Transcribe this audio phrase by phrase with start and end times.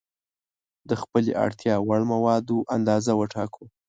[0.89, 3.63] د خپلې اړتیا وړ موادو اندازه وټاکو.